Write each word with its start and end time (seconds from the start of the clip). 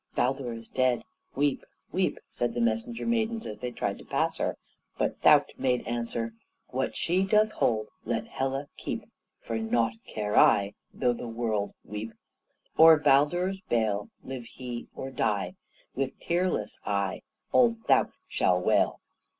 "Baldur 0.15 0.51
is 0.53 0.67
dead! 0.67 1.03
Weep, 1.35 1.63
weep!" 1.91 2.17
said 2.27 2.55
the 2.55 2.59
messenger 2.59 3.05
maidens, 3.05 3.45
as 3.45 3.59
they 3.59 3.69
tried 3.69 3.99
to 3.99 4.03
pass 4.03 4.37
her; 4.37 4.57
but 4.97 5.21
Thaukt 5.21 5.53
made 5.59 5.85
answer: 5.85 6.33
"What 6.69 6.95
she 6.95 7.23
doth 7.23 7.51
hold, 7.51 7.87
Let 8.03 8.25
Hela 8.25 8.67
keep; 8.77 9.03
For 9.41 9.59
naught 9.59 9.93
care 10.07 10.35
I, 10.35 10.73
Though 10.91 11.13
the 11.13 11.27
world 11.27 11.75
weep, 11.85 12.13
O'er 12.79 12.97
Baldur's 12.97 13.61
bale. 13.69 14.09
Live 14.23 14.45
he 14.45 14.87
or 14.95 15.11
die 15.11 15.53
With 15.93 16.17
tearless 16.19 16.79
eye, 16.83 17.21
Old 17.53 17.83
Thaukt 17.83 18.13
shall 18.27 18.59
wail." 18.59 19.01